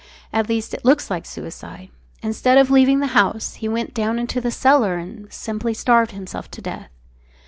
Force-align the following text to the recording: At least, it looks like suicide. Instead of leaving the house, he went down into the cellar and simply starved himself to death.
At 0.33 0.49
least, 0.49 0.73
it 0.73 0.83
looks 0.83 1.11
like 1.11 1.27
suicide. 1.27 1.89
Instead 2.23 2.57
of 2.57 2.71
leaving 2.71 3.01
the 3.01 3.05
house, 3.13 3.53
he 3.53 3.69
went 3.69 3.93
down 3.93 4.17
into 4.17 4.41
the 4.41 4.49
cellar 4.49 4.95
and 4.97 5.31
simply 5.31 5.75
starved 5.75 6.09
himself 6.13 6.49
to 6.49 6.61
death. 6.63 6.89